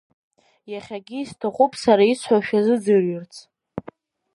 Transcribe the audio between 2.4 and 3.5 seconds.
шәазыӡҩрц.